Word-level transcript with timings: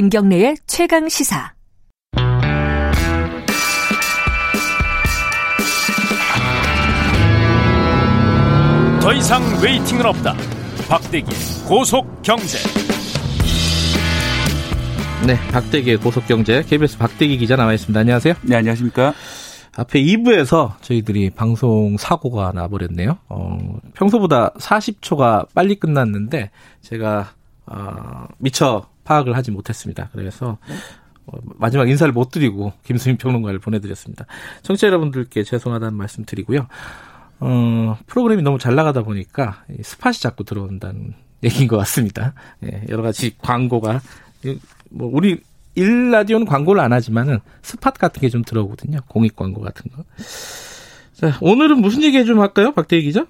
김경래의 0.00 0.56
최강 0.66 1.10
시사. 1.10 1.52
더 9.02 9.12
이상 9.12 9.42
웨이팅은 9.62 10.06
없다. 10.06 10.34
박대기 10.88 11.26
고속 11.68 12.22
경제. 12.22 12.56
네, 15.26 15.36
박대기의 15.52 15.98
고속 15.98 16.26
경제 16.26 16.62
KBS 16.62 16.96
박대기 16.96 17.36
기자 17.36 17.56
나와 17.56 17.74
있습니다. 17.74 18.00
안녕하세요. 18.00 18.32
네, 18.40 18.56
안녕하십니까. 18.56 19.12
앞에 19.76 20.00
2부에서 20.00 20.80
저희들이 20.80 21.28
방송 21.28 21.98
사고가 21.98 22.52
나버렸네요. 22.52 23.18
어, 23.28 23.58
평소보다 23.92 24.54
40초가 24.54 25.48
빨리 25.52 25.74
끝났는데 25.74 26.50
제가 26.80 27.34
어, 27.66 28.26
미처 28.38 28.89
파악을 29.10 29.36
하지 29.36 29.50
못했습니다. 29.50 30.08
그래서 30.12 30.58
어, 31.26 31.38
마지막 31.58 31.88
인사를 31.88 32.12
못 32.12 32.30
드리고 32.30 32.72
김수민 32.84 33.16
평론가를 33.18 33.58
보내드렸습니다. 33.58 34.26
청취자 34.62 34.86
여러분들께 34.86 35.42
죄송하다는 35.42 35.94
말씀 35.96 36.24
드리고요. 36.24 36.68
어, 37.40 37.98
프로그램이 38.06 38.42
너무 38.42 38.58
잘 38.58 38.74
나가다 38.76 39.02
보니까 39.02 39.64
스팟이 39.82 40.14
자꾸 40.20 40.44
들어온다는 40.44 41.14
얘기인 41.42 41.66
것 41.68 41.76
같습니다. 41.78 42.34
예, 42.64 42.84
여러 42.88 43.02
가지 43.02 43.34
광고가 43.38 44.00
뭐 44.90 45.10
우리 45.12 45.40
일 45.74 46.10
라디오는 46.10 46.46
광고를 46.46 46.80
안 46.82 46.92
하지만은 46.92 47.40
스팟 47.62 47.92
같은 47.92 48.20
게 48.20 48.28
좀 48.28 48.42
들어오거든요. 48.44 49.00
공익 49.08 49.34
광고 49.36 49.60
같은 49.60 49.90
거. 49.90 50.04
자, 51.14 51.36
오늘은 51.40 51.80
무슨 51.80 52.02
얘기 52.02 52.24
좀 52.24 52.40
할까요? 52.40 52.72
박대희 52.72 53.02
기자? 53.02 53.26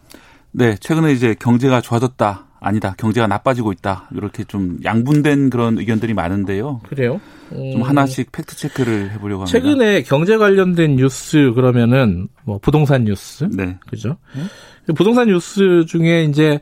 네, 0.53 0.77
최근에 0.77 1.13
이제 1.13 1.35
경제가 1.39 1.81
좋아졌다. 1.81 2.47
아니다. 2.61 2.95
경제가 2.99 3.27
나빠지고 3.27 3.73
있다. 3.73 4.09
이렇게 4.15 4.45
좀 4.45 4.79
양분된 4.85 5.51
그런 5.51 5.79
의견들이 5.79 6.15
많은데요. 6.15 6.81
그래요? 6.89 7.21
좀 7.51 7.83
하나씩 7.83 8.31
fact 8.31 8.55
check를 8.57 9.11
해보려고 9.13 9.43
합니다. 9.43 9.47
최근에 9.59 10.03
경제 10.03 10.37
관련된 10.37 10.97
뉴스 10.97 11.53
그러면은 11.55 12.29
뭐 12.45 12.59
부동산 12.59 13.05
뉴스, 13.05 13.49
네, 13.51 13.79
그죠? 13.89 14.17
부동산 14.95 15.29
뉴스 15.29 15.85
중에 15.87 16.25
이제 16.25 16.61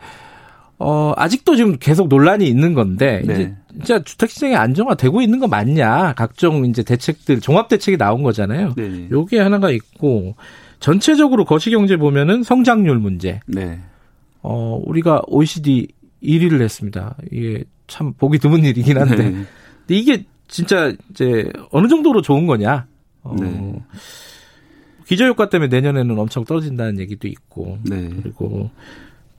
어 0.78 1.12
아직도 1.16 1.56
지금 1.56 1.76
계속 1.78 2.08
논란이 2.08 2.46
있는 2.46 2.72
건데 2.72 3.22
네. 3.26 3.34
이제 3.34 3.54
진짜 3.72 4.02
주택 4.02 4.30
시장이 4.30 4.54
안정화되고 4.54 5.20
있는 5.20 5.40
거 5.40 5.48
맞냐? 5.48 6.14
각종 6.14 6.64
이제 6.64 6.84
대책들 6.84 7.40
종합 7.40 7.68
대책이 7.68 7.98
나온 7.98 8.22
거잖아요. 8.22 8.74
네, 8.76 9.08
요게 9.10 9.40
하나가 9.40 9.70
있고 9.70 10.36
전체적으로 10.78 11.44
거시 11.44 11.70
경제 11.70 11.96
보면은 11.96 12.44
성장률 12.44 12.98
문제. 12.98 13.40
네, 13.46 13.80
어 14.42 14.80
우리가 14.84 15.22
OECD 15.26 15.88
1위를 16.22 16.60
했습니다. 16.60 17.16
이게 17.30 17.64
참 17.86 18.12
보기 18.12 18.38
드문 18.38 18.64
일이긴 18.64 18.98
한데 18.98 19.16
네. 19.16 19.30
근데 19.30 19.46
이게 19.88 20.24
진짜 20.48 20.92
이제 21.10 21.50
어느 21.70 21.88
정도로 21.88 22.22
좋은 22.22 22.46
거냐? 22.46 22.86
어, 23.22 23.36
네. 23.38 23.82
기저효과 25.06 25.48
때문에 25.48 25.68
내년에는 25.68 26.18
엄청 26.18 26.44
떨어진다는 26.44 26.98
얘기도 26.98 27.28
있고 27.28 27.78
네. 27.82 28.10
그리고 28.22 28.70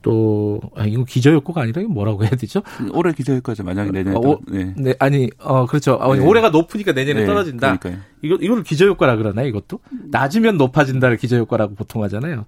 또 0.02 0.60
아, 0.74 0.84
이거 0.86 1.04
기저효과가 1.04 1.62
아니라 1.62 1.82
뭐라고 1.82 2.22
해야 2.22 2.30
되죠? 2.30 2.62
올해 2.92 3.12
기저효과죠. 3.12 3.64
만약에 3.64 3.90
내년에 3.90 4.16
어, 4.16 4.38
네. 4.48 4.74
네, 4.76 4.94
아니 4.98 5.30
어 5.38 5.66
그렇죠. 5.66 5.94
어, 5.94 6.14
네. 6.14 6.24
올해가 6.24 6.50
높으니까 6.50 6.92
내년에 6.92 7.20
네, 7.20 7.26
떨어진다. 7.26 7.78
그러니까요. 7.78 8.04
이거 8.22 8.36
이걸 8.40 8.62
기저효과라 8.62 9.16
그러나 9.16 9.42
이것도 9.42 9.80
낮으면 10.10 10.56
높아진다를 10.56 11.16
기저효과라고 11.18 11.74
보통 11.74 12.02
하잖아요. 12.02 12.46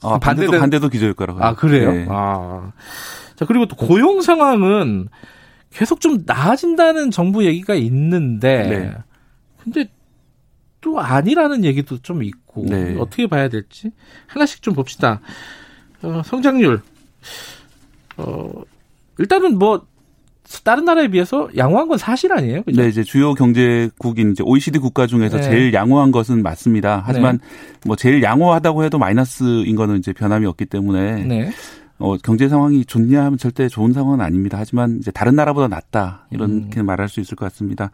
아, 0.00 0.18
반대도 0.18 0.58
반대도 0.58 0.88
기저효과라고. 0.88 1.44
아, 1.44 1.54
그래요? 1.54 1.92
네. 1.92 2.06
아. 2.08 2.72
자, 3.36 3.44
그리고 3.44 3.66
또 3.66 3.76
고용 3.76 4.22
상황은 4.22 5.08
계속 5.70 6.00
좀 6.00 6.22
나아진다는 6.26 7.10
정부 7.10 7.44
얘기가 7.44 7.74
있는데, 7.74 8.68
네. 8.68 8.94
근데 9.62 9.90
또 10.80 11.00
아니라는 11.00 11.64
얘기도 11.64 11.98
좀 11.98 12.22
있고, 12.22 12.66
네. 12.68 12.96
어떻게 12.98 13.26
봐야 13.26 13.48
될지 13.48 13.90
하나씩 14.26 14.62
좀 14.62 14.74
봅시다. 14.74 15.20
어, 16.02 16.22
성장률. 16.24 16.82
어, 18.16 18.50
일단은 19.18 19.58
뭐, 19.58 19.86
다른 20.64 20.84
나라에 20.84 21.08
비해서 21.08 21.48
양호한 21.56 21.88
건 21.88 21.98
사실 21.98 22.32
아니에요? 22.32 22.62
그죠? 22.62 22.82
네, 22.82 22.88
이제 22.88 23.02
주요 23.02 23.34
경제국인 23.34 24.32
이제 24.32 24.42
OECD 24.42 24.78
국가 24.78 25.06
중에서 25.06 25.38
네. 25.38 25.42
제일 25.42 25.72
양호한 25.72 26.12
것은 26.12 26.42
맞습니다. 26.42 27.02
하지만 27.06 27.38
뭐 27.86 27.96
제일 27.96 28.22
양호하다고 28.22 28.84
해도 28.84 28.98
마이너스인 28.98 29.74
거는 29.76 29.98
이제 29.98 30.12
변함이 30.12 30.46
없기 30.46 30.66
때문에 30.66 31.24
네. 31.24 31.50
어, 31.98 32.16
경제 32.16 32.48
상황이 32.48 32.84
좋냐 32.84 33.24
하면 33.24 33.38
절대 33.38 33.68
좋은 33.68 33.92
상황은 33.92 34.20
아닙니다. 34.20 34.58
하지만 34.58 34.98
이제 34.98 35.12
다른 35.12 35.36
나라보다 35.36 35.68
낫다 35.68 36.26
이렇게 36.32 36.80
음. 36.80 36.86
말할 36.86 37.08
수 37.08 37.20
있을 37.20 37.36
것 37.36 37.44
같습니다. 37.46 37.92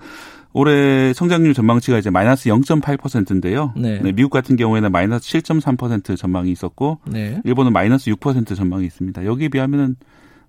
올해 0.54 1.12
성장률 1.12 1.52
전망치가 1.52 1.98
이제 1.98 2.08
마이너스 2.08 2.48
0.8%인데요. 2.48 3.74
네. 3.76 4.00
미국 4.00 4.30
같은 4.30 4.56
경우에는 4.56 4.90
마이너스 4.90 5.28
7.3% 5.28 6.16
전망이 6.16 6.50
있었고 6.50 7.00
네. 7.06 7.40
일본은 7.44 7.72
마이너스 7.72 8.10
6% 8.10 8.56
전망이 8.56 8.86
있습니다. 8.86 9.26
여기에 9.26 9.50
비하면은 9.50 9.96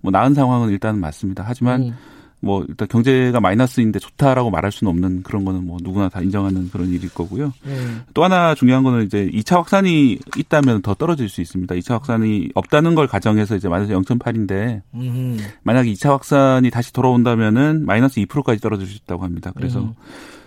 뭐 0.01 0.11
나은 0.11 0.33
상황은 0.33 0.69
일단은 0.69 0.99
맞습니다. 0.99 1.43
하지만 1.45 1.81
음. 1.81 1.95
뭐 2.41 2.65
일단 2.67 2.87
경제가 2.87 3.41
마이너스인데 3.41 3.99
좋다라고 3.99 4.49
말할 4.49 4.71
수는 4.71 4.91
없는 4.91 5.23
그런 5.23 5.43
거는 5.43 5.65
뭐 5.65 5.77
누구나 5.81 6.07
다 6.07 6.21
인정하는 6.21 6.69
그런 6.69 6.89
일일 6.89 7.09
거고요. 7.09 7.53
음. 7.65 8.01
또 8.13 8.23
하나 8.23 8.55
중요한 8.55 8.83
거는 8.83 9.05
이제 9.05 9.29
2차 9.33 9.57
확산이 9.57 10.17
있다면 10.37 10.81
더 10.81 10.93
떨어질 10.93 11.27
수 11.27 11.41
있습니다. 11.41 11.75
2차 11.75 11.91
확산이 11.91 12.49
없다는 12.55 12.95
걸 12.95 13.07
가정해서 13.07 13.57
이제 13.57 13.67
마이너스 13.67 13.91
0.8인데 13.91 14.81
음. 14.93 15.37
만약에 15.63 15.91
2차 15.91 16.11
확산이 16.11 16.69
다시 16.69 16.93
돌아온다면은 16.93 17.85
마이너스 17.85 18.21
2%까지 18.21 18.61
떨어질 18.61 18.87
수 18.87 18.95
있다고 18.95 19.23
합니다. 19.23 19.51
그래서 19.55 19.81
음. 19.81 19.93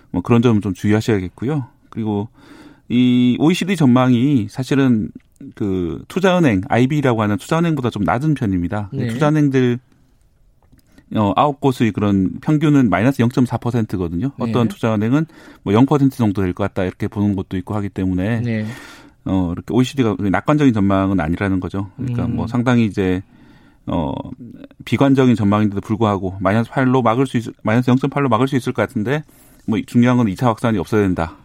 뭐 0.09 0.21
그런 0.23 0.41
점은 0.41 0.61
좀 0.61 0.73
주의하셔야겠고요. 0.73 1.67
그리고 1.89 2.27
이 2.89 3.37
OECD 3.39 3.75
전망이 3.75 4.47
사실은 4.49 5.09
그 5.55 6.03
투자은행 6.07 6.61
IB라고 6.67 7.21
하는 7.21 7.37
투자은행보다 7.37 7.89
좀 7.89 8.03
낮은 8.03 8.33
편입니다. 8.35 8.89
네. 8.93 9.07
투자은행들 9.07 9.79
어 11.15 11.31
아홉 11.35 11.59
곳의 11.59 11.91
그런 11.91 12.39
평균은 12.41 12.89
마이너스 12.89 13.21
0.4%거든요. 13.21 14.31
어떤 14.39 14.67
네. 14.67 14.73
투자은행은 14.73 15.25
뭐 15.63 15.73
0% 15.73 16.11
정도 16.11 16.41
될 16.41 16.53
것 16.53 16.63
같다 16.63 16.83
이렇게 16.83 17.07
보는 17.07 17.35
것도 17.35 17.57
있고 17.57 17.75
하기 17.75 17.89
때문에 17.89 18.41
네. 18.41 18.65
어 19.25 19.51
이렇게 19.53 19.73
OECD가 19.73 20.15
낙관적인 20.19 20.73
전망은 20.73 21.19
아니라는 21.19 21.59
거죠. 21.59 21.89
그러니까 21.97 22.25
음. 22.25 22.35
뭐 22.37 22.47
상당히 22.47 22.85
이제 22.85 23.21
어 23.85 24.13
비관적인 24.85 25.35
전망인데도 25.35 25.81
불구하고 25.81 26.37
마이너스 26.39 26.69
8로 26.71 27.03
막을 27.03 27.27
수 27.27 27.37
있, 27.37 27.43
마이너스 27.63 27.91
0.8로 27.91 28.27
막을 28.29 28.47
수 28.47 28.55
있을 28.55 28.73
것 28.73 28.81
같은데 28.81 29.23
뭐 29.67 29.77
중요한 29.85 30.17
건 30.17 30.27
2차 30.27 30.45
확산이 30.45 30.77
없어야 30.79 31.01
된다. 31.01 31.35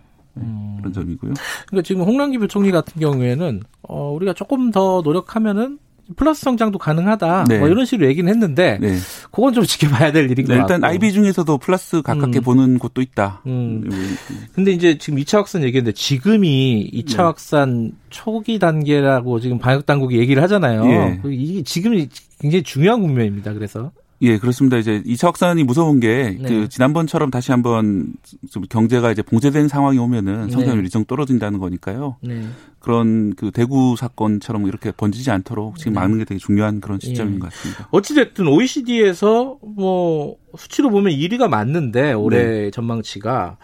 음. 0.43 0.76
그런 0.78 0.93
점이고요. 0.93 1.32
그러니까 1.66 1.87
지금 1.87 2.03
홍남기 2.03 2.38
부총리 2.38 2.71
같은 2.71 3.00
경우에는 3.00 3.62
어 3.82 4.12
우리가 4.12 4.32
조금 4.32 4.71
더 4.71 5.03
노력하면은 5.04 5.78
플러스 6.16 6.43
성장도 6.43 6.78
가능하다. 6.78 7.44
네. 7.49 7.59
뭐 7.59 7.69
이런 7.69 7.84
식으로 7.84 8.09
얘기는 8.09 8.28
했는데 8.31 8.78
네. 8.81 8.97
그건 9.31 9.53
좀 9.53 9.65
지켜봐야 9.65 10.10
될 10.10 10.31
일인 10.31 10.47
것 10.47 10.54
네, 10.54 10.60
같고. 10.60 10.75
일단 10.75 10.91
IB 10.91 11.12
중에서도 11.12 11.59
플러스 11.59 12.00
가깝게 12.00 12.41
음. 12.41 12.43
보는 12.43 12.78
곳도 12.78 13.03
있다. 13.03 13.43
음. 13.47 13.84
음, 13.91 14.16
근데 14.54 14.72
이제 14.72 14.97
지금 14.97 15.19
2차 15.19 15.38
확산 15.38 15.62
얘기했는데 15.65 15.93
지금이 15.94 16.91
2차 16.94 17.16
네. 17.16 17.22
확산 17.22 17.93
초기 18.09 18.59
단계라고 18.59 19.41
지금 19.41 19.59
방역 19.59 19.84
당국이 19.84 20.19
얘기를 20.19 20.43
하잖아요. 20.44 20.87
예. 20.87 21.19
그 21.22 21.31
이게 21.31 21.62
지금이 21.62 22.09
굉장히 22.41 22.62
중요한 22.62 23.03
국면입니다. 23.03 23.53
그래서 23.53 23.91
예, 24.21 24.39
그렇습니다. 24.39 24.79
이제 24.79 25.03
2차 25.06 25.27
확산이 25.27 25.62
무서운 25.62 26.01
게그 26.01 26.43
네. 26.43 26.69
지난번처럼 26.69 27.31
다시 27.31 27.53
한번 27.53 28.15
좀 28.50 28.65
경제가 28.69 29.12
이제 29.12 29.23
봉쇄된 29.23 29.69
상황이 29.69 29.99
오면은 29.99 30.50
성장률이 30.50 30.76
네. 30.79 30.82
일정 30.82 31.05
떨어진다는 31.05 31.61
거니까요. 31.61 32.17
네. 32.23 32.43
그런 32.81 33.35
그 33.35 33.50
대구 33.53 33.94
사건처럼 33.97 34.67
이렇게 34.67 34.91
번지지 34.91 35.31
않도록 35.31 35.79
지금 35.79 35.93
네. 35.93 36.00
막는 36.00 36.19
게 36.19 36.25
되게 36.25 36.38
중요한 36.38 36.81
그런 36.81 36.99
시점인 36.99 37.35
예. 37.35 37.38
것 37.38 37.50
같습니다. 37.50 37.88
어찌됐든 37.91 38.49
OECD에서 38.49 39.59
뭐 39.62 40.37
수치로 40.56 40.91
보면 40.91 41.12
1위가 41.12 41.49
맞는데 41.49 42.12
올해 42.12 42.44
네. 42.44 42.71
전망치가 42.71 43.59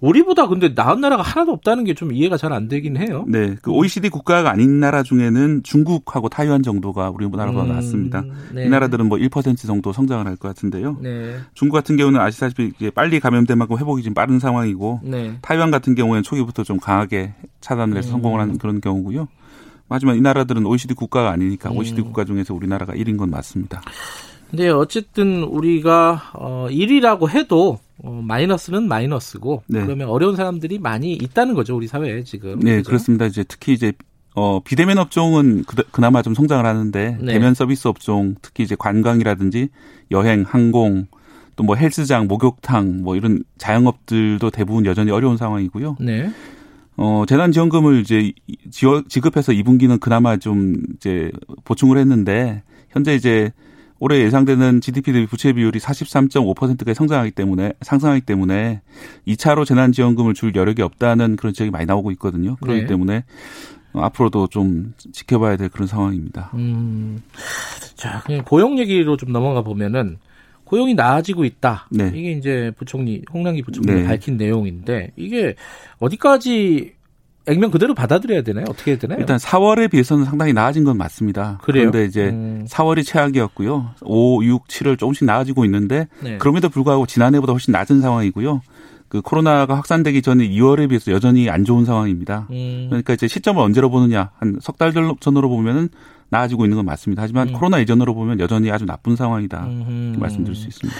우리보다 0.00 0.46
근데 0.48 0.70
나은 0.74 1.00
나라가 1.02 1.22
하나도 1.22 1.52
없다는 1.52 1.84
게 1.84 1.94
좀 1.94 2.12
이해가 2.12 2.36
잘 2.36 2.52
안 2.52 2.68
되긴 2.68 2.96
해요. 2.96 3.24
네, 3.28 3.56
그 3.62 3.70
OECD 3.70 4.08
국가가 4.08 4.50
아닌 4.50 4.80
나라 4.80 5.02
중에는 5.02 5.62
중국하고 5.62 6.28
타이완 6.28 6.62
정도가 6.62 7.10
우리나라보다 7.10 7.64
음, 7.64 7.68
낫습니다. 7.74 8.24
네. 8.54 8.64
이 8.64 8.68
나라들은 8.68 9.06
뭐 9.08 9.18
1% 9.18 9.66
정도 9.66 9.92
성장을 9.92 10.24
할 10.26 10.36
것 10.36 10.48
같은데요. 10.48 10.96
네. 11.00 11.36
중국 11.54 11.74
같은 11.74 11.96
경우는 11.96 12.18
아시다시피 12.20 12.72
이제 12.76 12.90
빨리 12.90 13.20
감염된 13.20 13.58
만큼 13.58 13.76
회복이 13.78 14.02
좀 14.02 14.14
빠른 14.14 14.38
상황이고 14.38 15.00
네. 15.04 15.36
타이완 15.42 15.70
같은 15.70 15.94
경우에는 15.94 16.22
초기부터 16.22 16.64
좀 16.64 16.78
강하게 16.78 17.34
차단을 17.60 17.96
해서 17.98 18.08
음. 18.08 18.12
성공을 18.12 18.40
하는 18.40 18.56
그런 18.58 18.80
경우고요. 18.80 19.28
하지만 19.88 20.16
이 20.16 20.20
나라들은 20.20 20.64
OECD 20.66 20.94
국가가 20.94 21.30
아니니까 21.30 21.70
음. 21.70 21.76
OECD 21.76 22.00
국가 22.02 22.24
중에서 22.24 22.54
우리나라가 22.54 22.94
1인 22.94 23.18
건 23.18 23.28
맞습니다. 23.30 23.82
근데 24.50 24.68
어쨌든 24.70 25.42
우리가 25.44 26.30
어 26.34 26.66
1위라고 26.70 27.28
해도 27.28 27.78
어 28.02 28.20
마이너스는 28.24 28.88
마이너스고 28.88 29.62
네. 29.66 29.84
그러면 29.84 30.08
어려운 30.08 30.36
사람들이 30.36 30.78
많이 30.78 31.12
있다는 31.12 31.54
거죠 31.54 31.76
우리 31.76 31.86
사회에 31.86 32.22
지금. 32.24 32.58
네, 32.60 32.76
그죠? 32.76 32.88
그렇습니다. 32.88 33.26
이제 33.26 33.44
특히 33.46 33.72
이제 33.72 33.92
어 34.34 34.60
비대면 34.62 34.98
업종은 34.98 35.64
그, 35.64 35.82
그나마 35.90 36.22
좀 36.22 36.34
성장을 36.34 36.64
하는데 36.64 37.18
네. 37.20 37.32
대면 37.32 37.54
서비스 37.54 37.88
업종 37.88 38.36
특히 38.42 38.64
이제 38.64 38.76
관광이라든지 38.78 39.68
여행, 40.10 40.44
항공 40.46 41.06
또 41.56 41.64
뭐 41.64 41.76
헬스장, 41.76 42.26
목욕탕 42.26 43.02
뭐 43.02 43.16
이런 43.16 43.44
자영업들도 43.58 44.50
대부분 44.50 44.86
여전히 44.86 45.10
어려운 45.10 45.36
상황이고요. 45.36 45.96
네. 46.00 46.30
어, 46.96 47.24
재난지원금을 47.26 48.00
이제 48.00 48.32
지급해서 48.70 49.52
2분기는 49.52 49.98
그나마 50.00 50.36
좀 50.36 50.76
이제 50.96 51.30
보충을 51.64 51.98
했는데 51.98 52.62
현재 52.90 53.14
이제 53.14 53.52
올해 54.00 54.18
예상되는 54.20 54.80
GDP 54.80 55.12
대비 55.12 55.26
부채 55.26 55.52
비율이 55.52 55.78
43.5%까지 55.78 56.94
성장하기 56.94 57.32
때문에 57.32 57.74
상승하기 57.82 58.22
때문에 58.22 58.80
2차로 59.28 59.66
재난지원금을 59.66 60.32
줄 60.32 60.54
여력이 60.54 60.80
없다는 60.80 61.36
그런 61.36 61.52
지적이 61.52 61.70
많이 61.70 61.84
나오고 61.84 62.10
있거든요. 62.12 62.56
그렇기 62.56 62.80
네. 62.80 62.86
때문에 62.86 63.24
앞으로도 63.92 64.46
좀 64.46 64.94
지켜봐야 65.12 65.56
될 65.56 65.68
그런 65.68 65.86
상황입니다. 65.86 66.50
음. 66.54 67.22
자, 67.94 68.22
그냥 68.24 68.42
고용 68.44 68.78
얘기로 68.78 69.18
좀 69.18 69.32
넘어가 69.32 69.62
보면은 69.62 70.18
고용이 70.64 70.94
나아지고 70.94 71.44
있다. 71.44 71.88
네. 71.90 72.10
이게 72.14 72.32
이제 72.32 72.72
부총리 72.78 73.22
홍남기 73.32 73.62
부총리 73.62 73.92
네. 73.92 74.04
밝힌 74.04 74.38
내용인데 74.38 75.10
이게 75.16 75.56
어디까지 75.98 76.94
액면 77.46 77.70
그대로 77.70 77.94
받아들여야 77.94 78.42
되나요? 78.42 78.66
어떻게 78.68 78.92
해야 78.92 78.98
되나요? 78.98 79.18
일단 79.18 79.38
4월에 79.38 79.90
비해서는 79.90 80.24
상당히 80.24 80.52
나아진 80.52 80.84
건 80.84 80.96
맞습니다. 80.98 81.58
그래요? 81.62 81.90
그런데 81.90 82.04
이제 82.04 82.28
음. 82.28 82.66
4월이 82.68 83.04
최악이었고요. 83.04 83.90
5, 84.02 84.44
6, 84.44 84.68
7을 84.68 84.98
조금씩 84.98 85.24
나아지고 85.24 85.64
있는데 85.64 86.06
네. 86.22 86.38
그럼에도 86.38 86.68
불구하고 86.68 87.06
지난해보다 87.06 87.52
훨씬 87.52 87.72
낮은 87.72 88.00
상황이고요. 88.02 88.60
그 89.08 89.22
코로나가 89.22 89.74
확산되기 89.74 90.22
전에 90.22 90.48
2월에 90.48 90.88
비해서 90.88 91.10
여전히 91.10 91.50
안 91.50 91.64
좋은 91.64 91.84
상황입니다. 91.84 92.46
음. 92.50 92.86
그러니까 92.90 93.14
이제 93.14 93.26
시점을 93.26 93.60
언제로 93.60 93.90
보느냐 93.90 94.30
한 94.38 94.58
석 94.60 94.76
달 94.78 94.92
전으로 94.92 95.48
보면은 95.48 95.88
나아지고 96.30 96.64
있는 96.64 96.76
건 96.76 96.86
맞습니다. 96.86 97.22
하지만 97.22 97.48
음. 97.48 97.52
코로나 97.52 97.78
이전으로 97.80 98.14
보면 98.14 98.40
여전히 98.40 98.70
아주 98.70 98.86
나쁜 98.86 99.16
상황이다. 99.16 99.64
음흠. 99.66 100.18
말씀드릴 100.18 100.56
수 100.56 100.68
있습니다. 100.68 100.98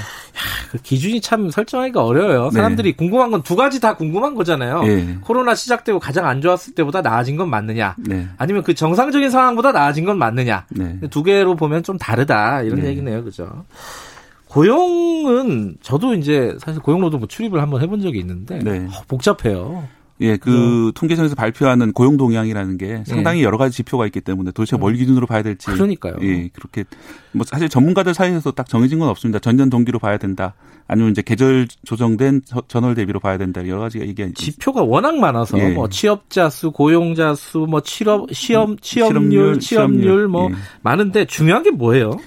그 0.73 0.79
기준이 0.79 1.21
참 1.21 1.51
설정하기가 1.51 2.05
어려워요. 2.05 2.45
네. 2.47 2.51
사람들이 2.51 2.93
궁금한 2.97 3.31
건 3.31 3.41
두 3.43 3.57
가지 3.57 3.81
다 3.81 3.97
궁금한 3.97 4.35
거잖아요. 4.35 4.83
예. 4.85 5.17
코로나 5.23 5.55
시작되고 5.55 5.99
가장 5.99 6.27
안 6.27 6.41
좋았을 6.41 6.75
때보다 6.75 7.01
나아진 7.01 7.37
건 7.37 7.49
맞느냐? 7.49 7.97
네. 7.99 8.29
아니면 8.37 8.63
그 8.63 8.75
정상적인 8.75 9.31
상황보다 9.31 9.73
나아진 9.73 10.05
건 10.05 10.19
맞느냐? 10.19 10.67
네. 10.71 10.99
두 11.11 11.23
개로 11.23 11.57
보면 11.57 11.83
좀 11.83 11.97
다르다 11.97 12.63
이런 12.63 12.81
네. 12.81 12.89
얘기네요, 12.89 13.25
그죠? 13.25 13.65
고용은 14.49 15.77
저도 15.81 16.15
이제 16.15 16.57
사실 16.61 16.83
고용노동부 16.83 17.29
출입을 17.29 17.61
한번 17.63 17.81
해본 17.83 18.01
적이 18.03 18.19
있는데 18.19 18.59
네. 18.59 18.87
어, 18.87 19.03
복잡해요. 19.09 19.85
예, 20.23 20.37
그 20.37 20.93
통계청에서 20.95 21.35
발표하는 21.35 21.93
고용 21.93 22.17
동향이라는 22.19 22.77
네. 22.77 22.87
게 22.87 23.05
상당히 23.07 23.43
여러 23.43 23.57
가지 23.57 23.77
지표가 23.77 24.05
있기 24.07 24.21
때문에 24.21 24.51
도대체 24.51 24.77
뭘 24.77 24.95
기준으로 24.95 25.27
봐야 25.27 25.43
될지 25.43 25.67
그러니까요. 25.67 26.15
예, 26.23 26.49
그렇게 26.53 26.85
뭐 27.33 27.45
사실 27.47 27.69
전문가들 27.69 28.13
사이에서 28.13 28.51
딱 28.53 28.69
정해진 28.69 28.99
건 28.99 29.09
없습니다. 29.09 29.39
전년 29.39 29.71
동기로 29.71 29.99
봐야 29.99 30.19
된다. 30.19 30.55
아니면 30.87 31.13
이제 31.13 31.23
계절 31.23 31.69
조정된 31.85 32.43
저- 32.45 32.63
전월 32.69 32.95
대비로 32.95 33.21
봐야 33.21 33.39
된다. 33.39 33.67
여러 33.67 33.81
가지가 33.81 34.05
있 34.05 34.17
지표가 34.35 34.83
워낙 34.83 35.17
많아서 35.17 35.59
예. 35.59 35.69
뭐 35.71 35.89
취업자 35.89 36.51
수, 36.51 36.71
고용자 36.73 37.35
수, 37.37 37.59
뭐 37.61 37.81
취업 37.81 38.27
시험 38.33 38.77
취업률, 38.81 39.59
취업률 39.61 39.61
실업률, 39.61 40.29
뭐 40.29 40.51
예. 40.51 40.55
많은데 40.83 41.25
중요한 41.27 41.63
게 41.63 41.71
뭐예요? 41.71 42.19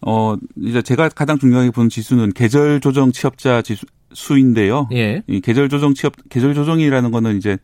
어, 0.00 0.34
이제 0.56 0.80
제가 0.82 1.10
가장 1.10 1.38
중요하게 1.38 1.70
보는 1.72 1.90
지수는 1.90 2.32
계절 2.32 2.80
조정 2.80 3.12
취업자 3.12 3.60
지수 3.62 3.84
수인데요. 4.12 4.88
예. 4.92 5.22
이 5.26 5.40
계절 5.40 5.68
조정 5.68 5.94
취업 5.94 6.14
계절 6.28 6.54
조정이라는 6.54 7.10
거는 7.10 7.36
이제 7.36 7.58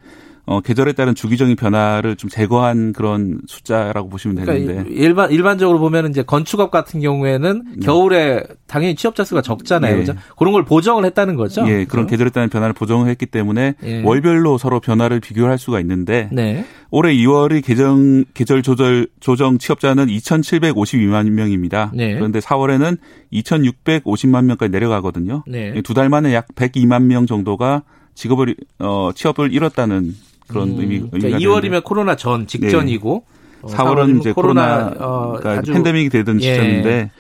어 0.48 0.60
계절에 0.60 0.93
따른 0.93 1.16
주기적인 1.16 1.56
변화를 1.56 2.14
좀 2.14 2.31
제거한 2.31 2.93
그런 2.93 3.40
숫자라고 3.48 4.08
보시면 4.08 4.37
되는데 4.37 4.75
그러니까 4.75 4.94
일반 4.94 5.31
일반적으로 5.32 5.81
보면 5.81 6.10
이제 6.10 6.22
건축업 6.22 6.70
같은 6.70 7.00
경우에는 7.00 7.81
겨울에 7.82 8.44
당연히 8.69 8.94
취업자 8.94 9.25
수가 9.25 9.43
적잖아요. 9.43 9.94
네. 9.94 10.00
그죠? 10.00 10.14
그런 10.38 10.52
걸 10.52 10.64
보정을 10.64 11.04
했다는 11.04 11.34
거죠. 11.34 11.64
예, 11.66 11.84
그런 11.84 12.06
그죠? 12.06 12.12
계절에 12.12 12.31
따른 12.31 12.48
변화를 12.48 12.75
보정을 12.75 13.08
했기 13.08 13.26
때문에 13.26 13.75
예. 13.82 14.02
월별로 14.02 14.56
서로 14.56 14.78
변화를 14.78 15.19
비교할 15.19 15.58
수가 15.58 15.81
있는데 15.81 16.28
네. 16.31 16.64
올해 16.93 17.12
2월의 17.12 17.64
계정 17.64 18.25
계절 18.32 18.62
조절 18.62 19.08
조정 19.19 19.58
취업자는 19.58 20.06
2,752만 20.06 21.28
명입니다. 21.28 21.90
네. 21.93 22.14
그런데 22.14 22.38
4월에는 22.38 22.98
2,650만 23.32 24.44
명까지 24.44 24.70
내려가거든요. 24.70 25.43
네. 25.48 25.82
두달 25.82 26.08
만에 26.08 26.32
약 26.32 26.46
102만 26.54 27.02
명 27.02 27.26
정도가 27.26 27.82
직업을 28.14 28.54
어 28.78 29.10
취업을 29.12 29.52
잃었다는 29.52 30.14
그런 30.48 30.70
음, 30.70 30.81
의미 30.81 31.00
그러니까 31.10 31.38
2월이면 31.38 31.84
코로나 31.84 32.16
전 32.16 32.46
직전이고 32.46 33.25
어, 33.62 33.69
4월은 33.69 34.20
이제 34.20 34.32
코로나, 34.32 34.93
어, 34.98 35.38
가 35.43 35.52
아주 35.52 35.72
팬데믹이 35.72 36.08
되던 36.10 36.40
예. 36.43 36.54
시점인데 36.54 37.10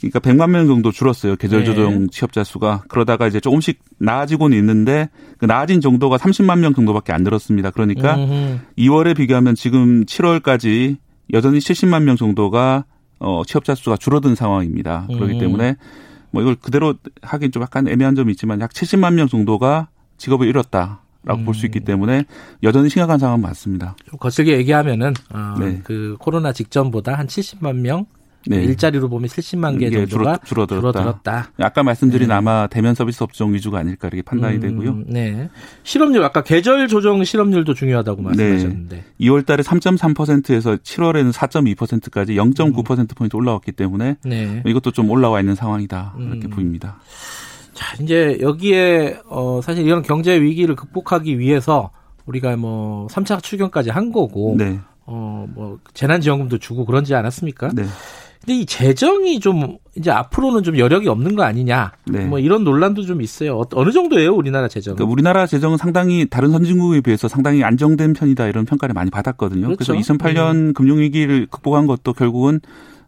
그러니까 0.00 0.18
100만 0.18 0.50
명 0.50 0.66
정도 0.66 0.90
줄었어요. 0.90 1.36
계절 1.36 1.60
네. 1.60 1.66
조정 1.66 2.08
취업자 2.08 2.42
수가. 2.42 2.82
그러다가 2.88 3.28
이제 3.28 3.38
조금씩 3.38 3.78
나아지고는 3.98 4.56
있는데 4.58 5.08
그 5.38 5.44
나아진 5.44 5.80
정도가 5.80 6.16
30만 6.16 6.58
명 6.58 6.74
정도밖에 6.74 7.12
안 7.12 7.22
늘었습니다. 7.22 7.70
그러니까 7.70 8.16
음흠. 8.16 8.58
2월에 8.78 9.16
비교하면 9.16 9.54
지금 9.54 10.04
7월까지 10.04 10.96
여전히 11.32 11.58
70만 11.58 12.02
명 12.02 12.16
정도가 12.16 12.84
어 13.20 13.42
취업자 13.46 13.76
수가 13.76 13.96
줄어든 13.96 14.34
상황입니다. 14.34 15.06
그렇기 15.06 15.34
음. 15.34 15.38
때문에 15.38 15.76
뭐 16.32 16.42
이걸 16.42 16.56
그대로 16.56 16.94
하긴 17.22 17.52
좀 17.52 17.62
약간 17.62 17.86
애매한 17.86 18.16
점이 18.16 18.32
있지만 18.32 18.60
약 18.60 18.72
70만 18.72 19.14
명 19.14 19.28
정도가 19.28 19.88
직업을 20.16 20.48
잃었다 20.48 21.01
라고 21.24 21.44
볼수 21.44 21.66
있기 21.66 21.80
음. 21.80 21.84
때문에 21.84 22.24
여전히 22.62 22.88
심각한 22.88 23.18
상황은 23.18 23.40
맞습니다. 23.42 23.94
좀 24.08 24.18
거칠게 24.18 24.56
얘기하면은 24.58 25.14
어, 25.32 25.54
네. 25.60 25.80
그 25.84 26.16
코로나 26.18 26.52
직전보다 26.52 27.14
한 27.14 27.26
70만 27.28 27.76
명 27.76 28.06
네. 28.44 28.56
일자리로 28.64 29.08
보면 29.08 29.28
70만 29.28 29.78
개 29.78 29.88
정도가 29.88 30.38
줄어- 30.38 30.44
줄어들었다. 30.44 30.80
줄어들었다. 30.98 31.50
아까 31.58 31.82
말씀드린 31.84 32.26
네. 32.26 32.34
아마 32.34 32.66
대면 32.66 32.96
서비스 32.96 33.22
업종 33.22 33.54
위주가 33.54 33.78
아닐까 33.78 34.08
이렇게 34.08 34.22
판단이 34.22 34.56
음, 34.56 34.60
되고요. 34.60 34.98
네. 35.06 35.48
실업률 35.84 36.24
아까 36.24 36.42
계절 36.42 36.88
조정 36.88 37.22
실업률도 37.22 37.74
중요하다고 37.74 38.20
네. 38.22 38.26
말씀하셨는데. 38.26 39.04
2월 39.20 39.46
달에 39.46 39.62
3.3%에서 39.62 40.74
7월에는 40.74 41.32
4.2%까지 41.32 42.34
0.9% 42.34 43.16
포인트 43.16 43.36
올라왔기 43.36 43.70
때문에 43.70 44.16
네. 44.24 44.62
이것도 44.66 44.90
좀 44.90 45.08
올라와 45.10 45.38
있는 45.38 45.54
상황이다. 45.54 46.14
이렇게 46.18 46.48
음. 46.48 46.50
보입니다. 46.50 46.98
자, 47.82 48.02
이제 48.02 48.38
여기에 48.40 49.18
어 49.28 49.60
사실 49.62 49.84
이런 49.84 50.02
경제 50.02 50.40
위기를 50.40 50.76
극복하기 50.76 51.38
위해서 51.38 51.90
우리가 52.26 52.56
뭐 52.56 53.08
3차 53.08 53.42
추경까지 53.42 53.90
한 53.90 54.12
거고 54.12 54.54
네. 54.56 54.78
어뭐 55.06 55.78
재난 55.92 56.20
지원금도 56.20 56.58
주고 56.58 56.84
그런지 56.84 57.14
않았습니까? 57.14 57.70
네. 57.74 57.82
근데 58.40 58.54
이 58.54 58.66
재정이 58.66 59.38
좀 59.38 59.78
이제 59.94 60.10
앞으로는 60.10 60.64
좀 60.64 60.76
여력이 60.76 61.08
없는 61.08 61.36
거 61.36 61.44
아니냐? 61.44 61.92
네. 62.06 62.24
뭐 62.24 62.40
이런 62.40 62.64
논란도 62.64 63.02
좀 63.02 63.22
있어요. 63.22 63.58
어, 63.58 63.64
어느 63.74 63.92
정도예요, 63.92 64.32
우리나라 64.34 64.66
재정? 64.66 64.96
그러니까 64.96 65.12
우리나라 65.12 65.46
재정은 65.46 65.76
상당히 65.76 66.26
다른 66.28 66.50
선진국에 66.50 67.02
비해서 67.02 67.28
상당히 67.28 67.62
안정된 67.62 68.14
편이다 68.14 68.48
이런 68.48 68.64
평가를 68.64 68.94
많이 68.94 69.10
받았거든요. 69.10 69.68
그 69.68 69.76
그렇죠. 69.76 69.92
래서 69.94 70.14
2008년 70.14 70.74
금융위기를 70.74 71.46
극복한 71.50 71.86
것도 71.86 72.14
결국은 72.14 72.60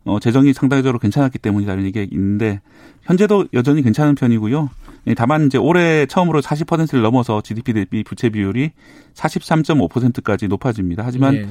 어, 0.04 0.20
재정이 0.20 0.52
상당적으로 0.52 0.98
괜찮았기 0.98 1.38
때문이다 1.38 1.72
이런 1.72 1.86
얘기가 1.86 2.06
있는데 2.12 2.60
현재도 3.02 3.48
여전히 3.52 3.82
괜찮은 3.82 4.14
편이고요. 4.14 4.70
예, 5.06 5.14
다만 5.14 5.46
이제 5.46 5.58
올해 5.58 6.06
처음으로 6.06 6.40
40%를 6.40 7.02
넘어서 7.02 7.40
GDP 7.42 7.72
대비 7.74 8.04
부채 8.04 8.30
비율이 8.30 8.72
43.5%까지 9.14 10.48
높아집니다. 10.48 11.02
하지만 11.04 11.34
예. 11.34 11.46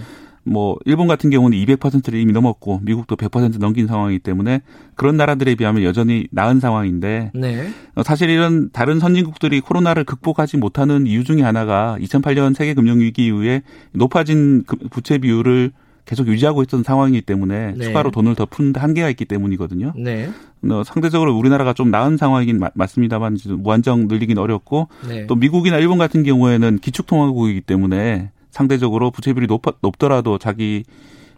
뭐 0.45 0.77
일본 0.85 1.07
같은 1.07 1.29
경우는 1.29 1.57
200%를 1.57 2.19
이미 2.19 2.33
넘었고 2.33 2.81
미국도 2.83 3.15
100% 3.15 3.59
넘긴 3.59 3.87
상황이기 3.87 4.19
때문에 4.19 4.61
그런 4.95 5.15
나라들에 5.15 5.55
비하면 5.55 5.83
여전히 5.83 6.27
나은 6.31 6.59
상황인데 6.59 7.31
네. 7.33 7.69
어, 7.95 8.03
사실 8.03 8.29
이런 8.29 8.69
다른 8.71 8.99
선진국들이 8.99 9.61
코로나를 9.61 10.03
극복하지 10.03 10.57
못하는 10.57 11.07
이유 11.07 11.23
중에 11.23 11.41
하나가 11.41 11.97
2008년 12.01 12.55
세계 12.55 12.73
금융 12.73 12.99
위기 12.99 13.25
이후에 13.27 13.61
높아진 13.93 14.63
그 14.67 14.75
부채 14.89 15.17
비율을 15.17 15.71
계속 16.05 16.27
유지하고 16.27 16.63
있던 16.63 16.83
상황이기 16.83 17.21
때문에 17.21 17.73
네. 17.77 17.85
추가로 17.85 18.11
돈을 18.11 18.35
더 18.35 18.45
푸는 18.45 18.73
한계가 18.75 19.09
있기 19.11 19.25
때문이거든요. 19.25 19.93
네. 19.95 20.29
어, 20.69 20.83
상대적으로 20.85 21.35
우리나라가 21.37 21.73
좀 21.73 21.91
나은 21.91 22.17
상황이긴 22.17 22.59
마- 22.59 22.69
맞습니다만 22.73 23.37
무한정 23.59 24.07
늘리긴 24.07 24.37
어렵고 24.37 24.89
네. 25.07 25.27
또 25.27 25.35
미국이나 25.35 25.77
일본 25.77 25.97
같은 25.97 26.23
경우에는 26.23 26.79
기축통화국이기 26.79 27.61
때문에 27.61 28.31
상대적으로 28.51 29.11
부채비율이 29.11 29.47
높, 29.47 29.61
높더라도 29.81 30.37
자기 30.37 30.83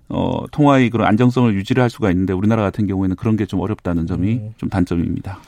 어, 0.09 0.45
통화의 0.51 0.89
그런 0.91 1.07
안정성을 1.07 1.53
유지를 1.55 1.81
할 1.81 1.89
수가 1.89 2.11
있는데 2.11 2.33
우리나라 2.33 2.61
같은 2.61 2.85
경우에는 2.87 3.15
그런 3.15 3.37
게 3.37 3.45
좀 3.45 3.59
어렵다는 3.59 4.05
점이 4.07 4.33
음. 4.33 4.49
좀 4.57 4.69
단점입니다. 4.69 5.39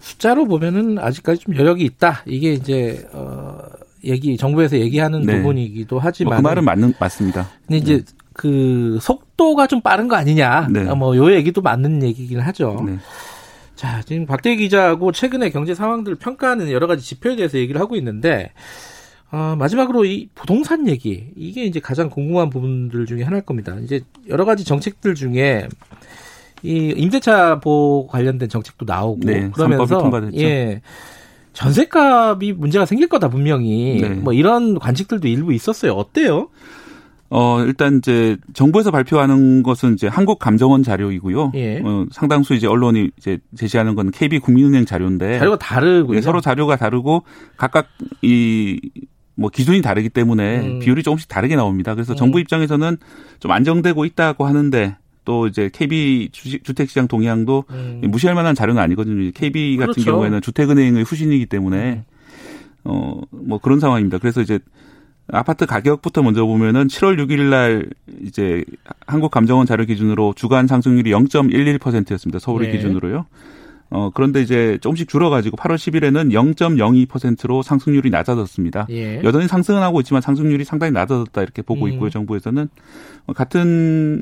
숫자로 0.00 0.44
보면은 0.46 0.98
아직까지 0.98 1.40
좀 1.40 1.56
여력이 1.56 1.84
있다. 1.84 2.22
이게 2.26 2.52
이제 2.52 3.04
어 3.12 3.58
얘기 4.04 4.36
정부에서 4.36 4.78
얘기하는 4.78 5.22
네. 5.22 5.38
부분이기도 5.38 5.96
뭐 5.96 6.00
하지만 6.04 6.36
그 6.36 6.42
말은 6.42 6.64
맞는 6.64 6.94
맞습니다. 7.00 7.48
근데 7.66 7.78
이제 7.78 8.04
그 8.38 9.00
속도가 9.02 9.66
좀 9.66 9.80
빠른 9.80 10.06
거 10.06 10.14
아니냐. 10.14 10.68
네. 10.70 10.88
어, 10.88 10.94
뭐요 10.94 11.34
얘기도 11.34 11.60
맞는 11.60 12.04
얘기긴 12.04 12.38
하죠. 12.38 12.84
네. 12.86 12.98
자, 13.74 14.00
지금 14.02 14.26
박대기 14.26 14.62
기자하고 14.62 15.10
최근에 15.10 15.50
경제 15.50 15.74
상황들을 15.74 16.18
평가하는 16.18 16.70
여러 16.70 16.86
가지 16.86 17.04
지표에 17.04 17.34
대해서 17.34 17.58
얘기를 17.58 17.80
하고 17.80 17.96
있는데 17.96 18.52
어, 19.32 19.56
마지막으로 19.58 20.04
이 20.04 20.28
부동산 20.36 20.86
얘기 20.86 21.26
이게 21.34 21.64
이제 21.64 21.80
가장 21.80 22.10
궁금한 22.10 22.48
부분들 22.48 23.06
중에 23.06 23.24
하나일 23.24 23.42
겁니다. 23.42 23.76
이제 23.82 24.02
여러 24.28 24.44
가지 24.44 24.64
정책들 24.64 25.16
중에 25.16 25.66
이 26.62 26.94
임대차 26.96 27.58
보호 27.58 28.06
관련된 28.06 28.48
정책도 28.48 28.84
나오고 28.86 29.20
네, 29.24 29.50
그러면서. 29.50 30.12
예. 30.36 30.80
전세값이 31.54 32.52
문제가 32.52 32.86
생길 32.86 33.08
거다 33.08 33.30
분명히 33.30 33.98
네. 34.00 34.10
뭐 34.10 34.32
이런 34.32 34.78
관측들도 34.78 35.26
일부 35.26 35.52
있었어요. 35.52 35.94
어때요? 35.94 36.50
어, 37.30 37.62
일단 37.62 37.98
이제 37.98 38.36
정부에서 38.54 38.90
발표하는 38.90 39.62
것은 39.62 39.94
이제 39.94 40.06
한국 40.06 40.38
감정원 40.38 40.82
자료이고요. 40.82 41.52
예. 41.56 41.80
어, 41.84 42.06
상당수 42.10 42.54
이제 42.54 42.66
언론이 42.66 43.10
이제 43.18 43.38
제시하는 43.56 43.94
건 43.94 44.10
KB국민은행 44.10 44.86
자료인데 44.86 45.38
자료가 45.38 45.58
다르고요. 45.58 46.16
네, 46.16 46.22
서로 46.22 46.40
자료가 46.40 46.76
다르고 46.76 47.22
각각 47.56 47.88
이 48.22 48.78
뭐 49.40 49.50
기준이 49.50 49.82
다르기 49.82 50.08
때문에 50.08 50.60
음. 50.66 50.78
비율이 50.80 51.04
조금씩 51.04 51.28
다르게 51.28 51.54
나옵니다. 51.54 51.94
그래서 51.94 52.12
음. 52.12 52.16
정부 52.16 52.40
입장에서는 52.40 52.96
좀 53.38 53.52
안정되고 53.52 54.04
있다고 54.04 54.46
하는데 54.46 54.96
또 55.24 55.46
이제 55.46 55.70
KB 55.72 56.30
주식- 56.32 56.64
주택시장 56.64 57.06
동향도 57.06 57.62
음. 57.70 58.00
무시할 58.08 58.34
만한 58.34 58.56
자료는 58.56 58.82
아니거든요. 58.82 59.30
KB 59.32 59.76
같은 59.76 59.92
그렇죠. 59.92 60.10
경우에는 60.10 60.40
주택은행의 60.40 61.04
후신이기 61.04 61.46
때문에 61.46 62.02
어 62.82 63.20
뭐 63.30 63.58
그런 63.58 63.78
상황입니다. 63.78 64.18
그래서 64.18 64.40
이제 64.40 64.58
아파트 65.30 65.66
가격부터 65.66 66.22
먼저 66.22 66.44
보면은 66.46 66.86
7월 66.86 67.18
6일 67.18 67.50
날 67.50 67.86
이제 68.22 68.64
한국 69.06 69.30
감정원 69.30 69.66
자료 69.66 69.84
기준으로 69.84 70.32
주간 70.34 70.66
상승률이 70.66 71.10
0.11%였습니다. 71.10 72.38
서울이 72.38 72.68
네. 72.68 72.72
기준으로요. 72.72 73.26
어 73.90 74.10
그런데 74.12 74.42
이제 74.42 74.78
조금씩 74.82 75.08
줄어가지고 75.08 75.56
8월 75.56 75.76
10일에는 75.76 76.30
0.02%로 76.56 77.62
상승률이 77.62 78.10
낮아졌습니다. 78.10 78.86
예. 78.90 79.22
여전히 79.22 79.48
상승은 79.48 79.80
하고 79.80 80.00
있지만 80.00 80.20
상승률이 80.20 80.64
상당히 80.64 80.92
낮아졌다 80.92 81.40
이렇게 81.42 81.62
보고 81.62 81.86
음. 81.86 81.92
있고요. 81.92 82.10
정부에서는 82.10 82.68
어, 83.26 83.32
같은 83.32 84.20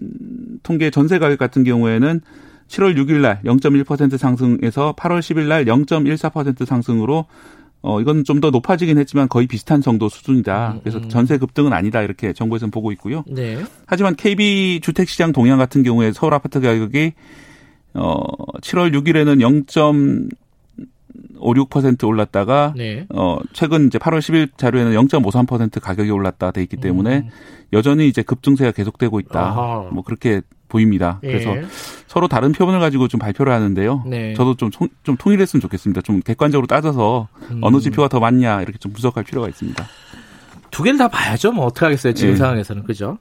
통계 0.62 0.90
전세 0.90 1.18
가격 1.18 1.38
같은 1.38 1.64
경우에는 1.64 2.20
7월 2.68 2.96
6일 2.96 3.20
날 3.20 3.40
0.1% 3.44 4.18
상승에서 4.18 4.94
8월 4.96 5.18
10일 5.20 5.46
날 5.46 5.64
0.14% 5.64 6.64
상승으로 6.64 7.26
어 7.83 8.00
이건 8.00 8.25
좀 8.25 8.40
더 8.40 8.50
높아지긴 8.50 8.99
했지만 8.99 9.28
거의 9.28 9.47
비슷한 9.47 9.80
정도 9.80 10.09
수준이다. 10.09 10.73
음, 10.75 10.80
그래서 10.83 10.99
음. 10.99 11.09
전세 11.09 11.38
급등은 11.38 11.73
아니다 11.73 12.02
이렇게 12.02 12.33
정부에서는 12.33 12.71
보고 12.71 12.92
있고요. 12.92 13.25
네. 13.26 13.62
하지만 13.87 14.14
KB 14.16 14.80
주택 14.83 15.09
시장 15.09 15.33
동향 15.33 15.59
같은 15.59 15.83
경우에 15.83 16.12
서울 16.12 16.35
아파트 16.35 16.61
가격이 16.61 17.12
어 17.95 18.23
7월 18.61 18.92
6일에는 18.95 19.40
0.56% 21.40 22.06
올랐다가 22.06 22.72
네. 22.76 23.06
어 23.14 23.38
최근 23.52 23.86
이제 23.86 23.98
8월 23.98 24.18
10일 24.18 24.56
자료에는 24.56 24.92
0.53% 24.92 25.80
가격이 25.80 26.10
올랐다 26.10 26.50
돼 26.50 26.62
있기 26.62 26.76
때문에 26.76 27.18
음. 27.18 27.28
여전히 27.72 28.08
이제 28.08 28.22
급증세가 28.22 28.72
계속되고 28.72 29.20
있다. 29.20 29.40
아하. 29.40 29.88
뭐 29.92 30.02
그렇게 30.02 30.40
보입니다. 30.68 31.18
그래서 31.20 31.56
예. 31.56 31.64
서로 32.08 32.26
다른 32.28 32.52
표본을 32.52 32.80
가지고 32.80 33.06
좀 33.08 33.20
발표를 33.20 33.52
하는데요. 33.52 34.02
네. 34.06 34.34
저도 34.34 34.56
좀, 34.56 34.70
통- 34.70 34.88
좀 35.04 35.16
통일했으면 35.16 35.60
좋겠습니다. 35.60 36.00
좀 36.02 36.20
객관적으로 36.20 36.66
따져서 36.66 37.28
음. 37.50 37.60
어느 37.62 37.78
지표가 37.80 38.08
더 38.08 38.18
많냐 38.20 38.62
이렇게 38.62 38.78
좀 38.78 38.92
분석할 38.92 39.22
필요가 39.24 39.48
있습니다. 39.48 39.84
두 40.72 40.82
개를 40.82 40.98
다 40.98 41.06
봐야죠. 41.08 41.52
뭐 41.52 41.66
어떻게 41.66 41.86
하겠어요. 41.86 42.12
지금 42.14 42.32
예. 42.32 42.36
상황에서는 42.36 42.82
그죠? 42.84 43.18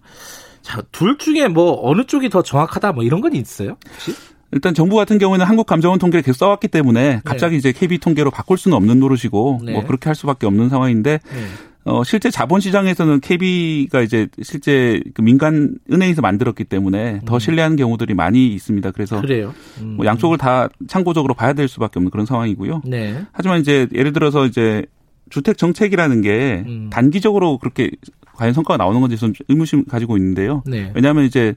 자, 0.62 0.82
둘 0.92 1.18
중에 1.20 1.48
뭐 1.48 1.80
어느 1.88 2.04
쪽이 2.06 2.30
더 2.30 2.42
정확하다 2.42 2.94
뭐 2.94 3.04
이런 3.04 3.22
건 3.22 3.36
있어요? 3.36 3.78
혹시? 3.94 4.14
일단 4.56 4.74
정부 4.74 4.96
같은 4.96 5.18
경우에는 5.18 5.46
한국 5.46 5.68
감정원 5.68 6.00
통계를 6.00 6.24
계속 6.24 6.40
써왔기 6.40 6.70
때문에 6.70 7.20
갑자기 7.26 7.58
이제 7.58 7.74
KB 7.74 8.00
통계로 8.00 8.32
바꿀 8.32 8.58
수는 8.58 8.76
없는 8.78 9.02
노릇이고 9.02 9.60
네. 9.66 9.74
뭐 9.74 9.86
그렇게 9.86 10.08
할 10.08 10.16
수밖에 10.16 10.48
없는 10.48 10.70
상황인데 10.70 11.20
네. 11.22 11.46
어 11.84 12.04
실제 12.06 12.32
자본시장에서는 12.32 13.20
KB가 13.20 14.02
이제 14.02 14.28
실제 14.42 15.02
그 15.14 15.22
민간 15.22 15.78
은행에서 15.92 16.22
만들었기 16.22 16.64
때문에 16.64 17.20
더 17.26 17.38
신뢰하는 17.38 17.76
경우들이 17.76 18.14
많이 18.14 18.48
있습니다. 18.54 18.92
그래서 18.92 19.20
그래요. 19.20 19.54
음. 19.82 19.96
뭐 19.98 20.06
양쪽을 20.06 20.38
다 20.38 20.70
참고적으로 20.88 21.34
봐야 21.34 21.52
될 21.52 21.68
수밖에 21.68 22.00
없는 22.00 22.10
그런 22.10 22.26
상황이고요. 22.26 22.84
네. 22.86 23.24
하지만 23.34 23.60
이제 23.60 23.88
예를 23.94 24.14
들어서 24.14 24.46
이제 24.46 24.86
주택 25.30 25.58
정책이라는 25.58 26.22
게 26.22 26.64
음. 26.66 26.90
단기적으로 26.90 27.58
그렇게 27.58 27.92
과연 28.34 28.54
성과가 28.54 28.78
나오는 28.78 29.02
건지 29.02 29.18
좀 29.18 29.34
의무심 29.50 29.84
가지고 29.86 30.16
있는데요. 30.18 30.64
네. 30.66 30.92
왜냐하면 30.96 31.26
이제 31.26 31.56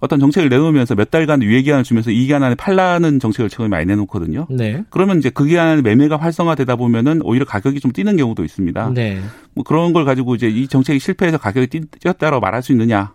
어떤 0.00 0.18
정책을 0.18 0.48
내놓으면서 0.48 0.94
몇 0.94 1.10
달간 1.10 1.42
유예 1.42 1.62
기간을 1.62 1.84
주면서 1.84 2.10
이 2.10 2.20
기간 2.22 2.42
안에 2.42 2.54
팔라는 2.54 3.20
정책을 3.20 3.48
최근에 3.50 3.68
많이 3.68 3.84
내놓거든요. 3.86 4.46
네. 4.50 4.82
그러면 4.90 5.18
이제 5.18 5.30
그 5.30 5.44
안에 5.60 5.82
매매가 5.82 6.16
활성화되다 6.16 6.76
보면은 6.76 7.20
오히려 7.22 7.44
가격이 7.44 7.80
좀 7.80 7.92
뛰는 7.92 8.16
경우도 8.16 8.44
있습니다. 8.44 8.92
네. 8.94 9.20
뭐 9.54 9.62
그런 9.64 9.92
걸 9.92 10.04
가지고 10.04 10.34
이제 10.34 10.48
이 10.48 10.66
정책이 10.68 10.98
실패해서 10.98 11.36
가격이 11.38 11.66
뛰- 11.66 11.80
뛰었다라고 12.00 12.40
말할 12.40 12.62
수 12.62 12.72
있느냐 12.72 13.12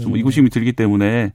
좀 0.00 0.12
음. 0.12 0.16
의구심이 0.16 0.50
들기 0.50 0.72
때문에 0.72 1.32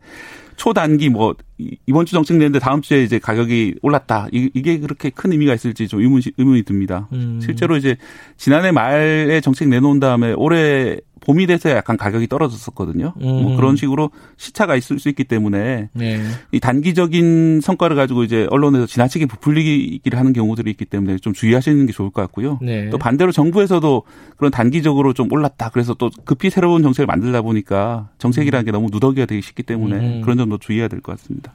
초단기 0.56 1.10
뭐 1.10 1.36
이- 1.58 1.78
이번 1.86 2.06
주 2.06 2.14
정책 2.14 2.38
내는데 2.38 2.60
다음 2.60 2.82
주에 2.82 3.04
이제 3.04 3.20
가격이 3.20 3.76
올랐다 3.82 4.28
이- 4.32 4.50
이게 4.54 4.80
그렇게 4.80 5.10
큰 5.10 5.32
의미가 5.32 5.54
있을지 5.54 5.88
좀 5.88 6.02
의문 6.02 6.22
의문이 6.38 6.64
듭니다. 6.64 7.08
음. 7.14 7.40
실제로 7.42 7.78
이제 7.78 7.96
지난해 8.38 8.72
말에 8.72 9.40
정책 9.42 9.68
내놓은 9.70 10.00
다음에 10.00 10.34
올해 10.34 10.98
봄이 11.26 11.48
돼서 11.48 11.70
약간 11.70 11.96
가격이 11.96 12.28
떨어졌었거든요. 12.28 13.14
음. 13.22 13.22
뭐 13.22 13.56
그런 13.56 13.78
식으로 13.78 14.12
시차가 14.36 14.76
있을 14.76 15.00
수 15.00 15.08
있기 15.08 15.24
때문에 15.24 15.88
네. 15.94 16.22
이 16.52 16.60
단기적인 16.60 17.62
성과를 17.62 17.96
가지고 17.96 18.26
이제 18.26 18.46
언론에서 18.50 18.86
지나치게 18.86 19.28
부풀리기를 19.28 20.20
하는 20.20 20.34
경우들이 20.34 20.70
있기 20.72 20.84
때문에 20.84 21.18
좀 21.20 21.32
주의하시는 21.32 21.86
게 21.86 21.94
좋을 21.94 22.10
것 22.10 22.22
같고요. 22.24 22.60
네. 22.62 22.90
또 22.90 22.98
반대로 22.98 23.32
정부에서도 23.32 24.04
그런 24.36 24.52
단기적으로 24.52 25.14
좀 25.14 25.32
올랐다. 25.32 25.70
그래서 25.70 25.94
또 25.94 26.10
급히 26.26 26.50
새로운 26.50 26.84
정책을 26.84 27.06
만들다 27.08 27.42
보니까 27.42 28.10
정책이라는 28.18 28.66
게 28.66 28.72
너무 28.72 28.90
누더기가 28.92 29.26
되기 29.26 29.42
쉽기 29.42 29.64
때문에 29.64 29.96
음. 30.18 30.22
그런 30.24 30.38
점도 30.44 30.58
주의해야 30.58 30.88
될 30.88 31.02
것 31.02 31.18
같습니다. 31.18 31.52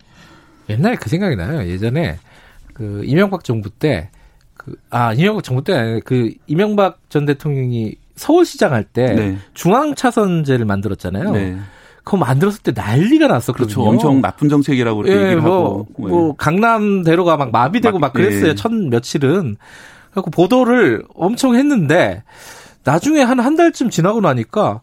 옛날에 0.69 0.97
그 0.97 1.09
생각이 1.09 1.37
나요. 1.37 1.67
예전에 1.67 2.19
그 2.75 3.03
이명박 3.05 3.45
정부 3.45 3.71
때 3.71 4.11
그, 4.57 4.75
아, 4.91 5.13
이명박 5.15 5.43
정부 5.45 5.65
때 5.65 6.01
그 6.05 6.33
이명박 6.47 6.99
전 7.09 7.25
대통령이 7.27 7.95
서울시장 8.17 8.73
할때 8.73 9.15
네. 9.15 9.39
중앙차선제를 9.55 10.65
만들었잖아요. 10.65 11.31
네. 11.33 11.57
그거 12.05 12.17
만들었을 12.17 12.63
때 12.63 12.73
난리가 12.75 13.29
났었거든요. 13.29 13.67
그렇죠. 13.67 13.83
엄청 13.83 14.21
나쁜 14.21 14.49
정책이라고 14.49 15.03
그렇게 15.03 15.15
예, 15.17 15.23
얘기를 15.25 15.43
뭐, 15.43 15.55
하고. 15.55 15.87
네. 15.99 16.07
뭐 16.09 16.35
강남대로가 16.37 17.37
막 17.37 17.51
마비되고 17.53 17.99
막, 17.99 18.09
막, 18.09 18.13
그랬어요. 18.15 18.51
예. 18.51 18.55
첫 18.55 18.73
며칠은. 18.73 19.57
그래고 20.11 20.31
보도를 20.31 21.05
엄청 21.15 21.55
했는데 21.55 22.23
나중에 22.85 23.21
한 23.23 23.41
한 23.41 23.57
달쯤 23.57 23.91
지나고 23.91 24.21
나니까 24.23 24.81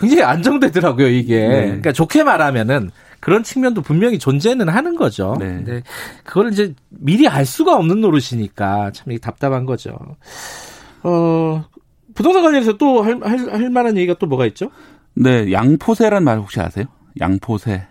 굉장히 0.00 0.22
안정되더라고요, 0.22 1.08
이게. 1.08 1.46
네. 1.46 1.64
그러니까 1.66 1.92
좋게 1.92 2.24
말하면은 2.24 2.90
그런 3.20 3.42
측면도 3.42 3.82
분명히 3.82 4.18
존재는 4.18 4.68
하는 4.68 4.96
거죠. 4.96 5.36
네. 5.38 5.46
근데 5.46 5.82
그걸 6.24 6.50
이제 6.52 6.74
미리 6.88 7.28
알 7.28 7.44
수가 7.44 7.76
없는 7.76 8.00
노릇이니까 8.00 8.92
참 8.92 9.16
답답한 9.18 9.66
거죠. 9.66 9.96
어, 11.02 11.64
부동산 12.14 12.42
관련해서 12.42 12.78
또 12.78 13.02
할, 13.02 13.20
할, 13.22 13.38
할 13.50 13.70
만한 13.70 13.96
얘기가 13.98 14.14
또 14.18 14.26
뭐가 14.26 14.46
있죠? 14.46 14.70
네, 15.14 15.52
양포세란 15.52 16.24
말 16.24 16.38
혹시 16.38 16.60
아세요? 16.60 16.86
양포세. 17.20 17.86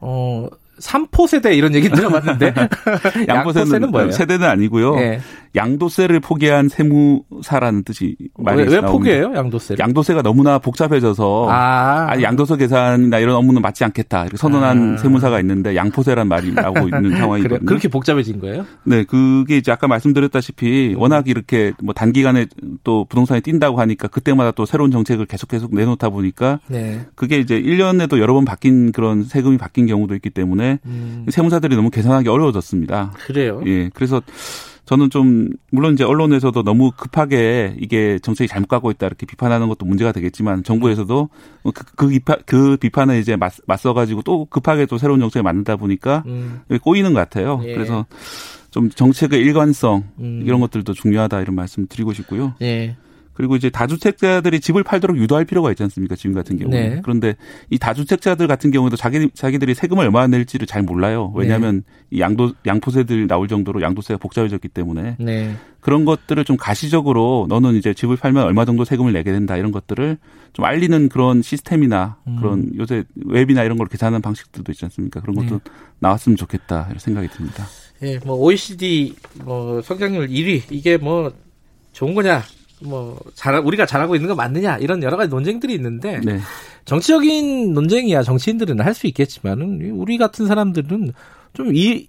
어, 0.00 0.48
삼포 0.78 1.26
세대 1.26 1.54
이런 1.54 1.74
얘기 1.74 1.88
들어봤는데. 1.88 2.54
양포세는 3.28 3.90
뭐예요? 3.90 4.10
세대는 4.12 4.46
아니고요. 4.48 4.96
예. 4.98 5.20
양도세를 5.56 6.20
포기한 6.20 6.68
세무사라는 6.68 7.82
뜻이 7.84 8.16
말이 8.36 8.64
왜, 8.64 8.76
왜. 8.76 8.80
포기해요, 8.82 9.32
양도세를? 9.34 9.82
양도세가 9.82 10.22
너무나 10.22 10.58
복잡해져서 10.58 11.48
아, 11.50 12.06
아니 12.10 12.22
양도세 12.22 12.58
계산이나 12.58 13.18
이런 13.18 13.34
업무는 13.34 13.62
맞지 13.62 13.82
않겠다 13.84 14.22
이렇게 14.22 14.36
선언한 14.36 14.94
아. 14.94 14.96
세무사가 14.98 15.40
있는데 15.40 15.74
양포세란 15.74 16.28
말이 16.28 16.52
나오고 16.52 16.88
있는 16.88 17.10
상황이거든요. 17.16 17.66
그렇게 17.66 17.88
복잡해진 17.88 18.40
거예요? 18.40 18.66
네, 18.84 19.04
그게 19.04 19.56
이제 19.56 19.72
아까 19.72 19.88
말씀드렸다시피 19.88 20.94
음. 20.94 21.00
워낙 21.00 21.28
이렇게 21.28 21.72
뭐 21.82 21.94
단기간에 21.94 22.46
또 22.84 23.06
부동산이 23.08 23.40
뛴다고 23.40 23.80
하니까 23.80 24.08
그때마다 24.08 24.50
또 24.52 24.66
새로운 24.66 24.90
정책을 24.90 25.26
계속 25.26 25.48
계속 25.48 25.74
내놓다 25.74 26.10
보니까 26.10 26.60
네. 26.68 27.06
그게 27.14 27.38
이제 27.38 27.60
1년에도 27.60 28.18
여러 28.18 28.34
번 28.34 28.44
바뀐 28.44 28.92
그런 28.92 29.24
세금이 29.24 29.56
바뀐 29.56 29.86
경우도 29.86 30.14
있기 30.14 30.30
때문에 30.30 30.67
음, 30.84 31.26
세무사들이 31.28 31.76
너무 31.76 31.90
계산하기 31.90 32.28
어려워졌습니다. 32.28 33.12
그래요. 33.26 33.62
예. 33.66 33.90
그래서 33.94 34.20
저는 34.88 35.10
좀 35.10 35.50
물론 35.70 35.92
이제 35.92 36.02
언론에서도 36.02 36.62
너무 36.62 36.90
급하게 36.96 37.76
이게 37.78 38.18
정책이 38.20 38.48
잘못 38.48 38.68
가고 38.68 38.90
있다 38.90 39.06
이렇게 39.06 39.26
비판하는 39.26 39.68
것도 39.68 39.84
문제가 39.84 40.12
되겠지만 40.12 40.64
정부에서도 40.64 41.28
그, 41.62 41.84
그, 41.94 42.08
비판, 42.08 42.38
그 42.46 42.78
비판에 42.78 43.18
이제 43.18 43.36
맞, 43.36 43.52
맞서 43.66 43.92
가지고 43.92 44.22
또 44.22 44.46
급하게 44.46 44.86
또 44.86 44.96
새로운 44.96 45.20
정책을 45.20 45.42
만들다 45.42 45.76
보니까 45.76 46.22
음, 46.26 46.60
꼬이는 46.82 47.12
것 47.12 47.20
같아요. 47.20 47.60
예. 47.64 47.74
그래서 47.74 48.06
좀 48.70 48.88
정책의 48.88 49.40
일관성 49.40 50.04
음. 50.20 50.42
이런 50.46 50.60
것들도 50.60 50.94
중요하다 50.94 51.40
이런 51.42 51.54
말씀 51.54 51.86
드리고 51.86 52.14
싶고요. 52.14 52.54
예. 52.62 52.96
그리고 53.38 53.54
이제 53.54 53.70
다주택자들이 53.70 54.58
집을 54.58 54.82
팔도록 54.82 55.16
유도할 55.16 55.44
필요가 55.44 55.70
있지 55.70 55.84
않습니까? 55.84 56.16
지금 56.16 56.34
같은 56.34 56.58
경우는. 56.58 56.94
네. 56.96 57.00
그런데 57.04 57.36
이 57.70 57.78
다주택자들 57.78 58.48
같은 58.48 58.72
경우도 58.72 58.96
자기 58.96 59.30
자기들이 59.32 59.74
세금을 59.74 60.06
얼마나 60.06 60.26
낼지를 60.26 60.66
잘 60.66 60.82
몰라요. 60.82 61.32
왜냐하면 61.36 61.84
네. 61.86 62.16
이 62.16 62.20
양도 62.20 62.52
양포세들 62.66 63.28
나올 63.28 63.46
정도로 63.46 63.80
양도세가 63.80 64.18
복잡해졌기 64.18 64.66
때문에 64.66 65.18
네. 65.20 65.54
그런 65.78 66.04
것들을 66.04 66.44
좀 66.46 66.56
가시적으로 66.56 67.46
너는 67.48 67.76
이제 67.76 67.94
집을 67.94 68.16
팔면 68.16 68.42
얼마 68.42 68.64
정도 68.64 68.84
세금을 68.84 69.12
내게 69.12 69.30
된다 69.30 69.56
이런 69.56 69.70
것들을 69.70 70.18
좀 70.52 70.64
알리는 70.64 71.08
그런 71.08 71.40
시스템이나 71.40 72.16
음. 72.26 72.38
그런 72.40 72.72
요새 72.76 73.04
웹이나 73.24 73.62
이런 73.62 73.78
걸 73.78 73.86
계산하는 73.86 74.20
방식들도 74.20 74.72
있지 74.72 74.84
않습니까? 74.86 75.20
그런 75.20 75.36
것도 75.36 75.60
네. 75.62 75.70
나왔으면 76.00 76.36
좋겠다 76.36 76.86
이런 76.88 76.98
생각이 76.98 77.28
듭니다. 77.28 77.66
예, 78.02 78.18
뭐 78.18 78.34
OECD 78.34 79.14
뭐 79.44 79.80
성장률 79.80 80.26
1위 80.26 80.62
이게 80.72 80.96
뭐 80.96 81.32
좋은 81.92 82.14
거냐? 82.14 82.42
뭐 82.80 83.18
잘, 83.34 83.58
우리가 83.58 83.86
잘하고 83.86 84.14
있는 84.14 84.28
거 84.28 84.34
맞느냐 84.34 84.78
이런 84.78 85.02
여러 85.02 85.16
가지 85.16 85.28
논쟁들이 85.30 85.74
있는데 85.74 86.20
네. 86.24 86.38
정치적인 86.84 87.74
논쟁이야 87.74 88.22
정치인들은 88.22 88.80
할 88.80 88.94
수 88.94 89.06
있겠지만은 89.06 89.90
우리 89.92 90.16
같은 90.18 90.46
사람들은 90.46 91.12
좀이 91.54 92.08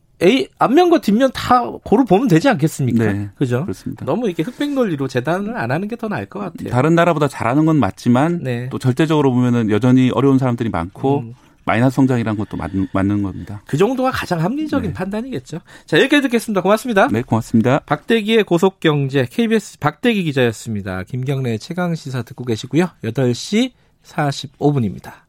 앞면과 0.58 1.00
뒷면 1.02 1.32
다 1.34 1.62
고루 1.84 2.04
보면 2.06 2.28
되지 2.28 2.50
않겠습니까? 2.50 3.06
네. 3.06 3.30
그죠? 3.36 3.62
그렇습니다. 3.64 4.06
너무 4.06 4.28
이렇게 4.28 4.44
흑백 4.44 4.72
논리로 4.74 5.08
재단을 5.08 5.56
안 5.58 5.72
하는 5.72 5.88
게 5.88 5.96
더 5.96 6.08
나을 6.08 6.26
것 6.26 6.40
같아요. 6.40 6.70
다른 6.70 6.94
나라보다 6.96 7.28
잘하는 7.28 7.66
건 7.66 7.78
맞지만 7.78 8.40
네. 8.44 8.68
또 8.70 8.78
절대적으로 8.80 9.32
보면은 9.32 9.70
여전히 9.70 10.12
어려운 10.12 10.38
사람들이 10.38 10.70
많고 10.70 11.20
음. 11.20 11.34
마이너스 11.70 11.96
성장이라는 11.98 12.38
것도 12.40 12.58
맞는, 12.58 12.88
맞는 12.92 13.22
겁니다. 13.22 13.62
그 13.68 13.78
정도가 13.78 14.10
가장 14.10 14.42
합리적인 14.44 14.90
네. 14.90 14.94
판단이겠죠. 14.94 15.60
자 15.86 16.00
여기까지 16.00 16.24
듣겠습니다. 16.24 16.62
고맙습니다. 16.62 17.08
네, 17.12 17.22
고맙습니다. 17.22 17.80
박대기의 17.86 18.44
고속경제 18.44 19.28
KBS 19.30 19.78
박대기 19.78 20.24
기자였습니다. 20.24 21.04
김경래 21.04 21.60
최강 21.60 21.94
시사 21.94 22.24
듣고 22.24 22.44
계시고요. 22.44 22.90
8시 23.04 23.74
45분입니다. 24.04 25.29